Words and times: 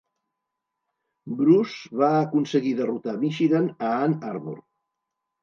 Bruce 1.41 1.99
va 1.99 2.09
aconseguir 2.21 2.73
derrotar 2.81 3.15
Michigan 3.27 3.71
a 3.91 3.93
Ann 4.01 4.19
Arbor. 4.33 4.59